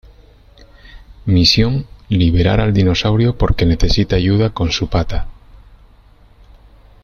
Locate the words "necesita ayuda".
3.67-4.49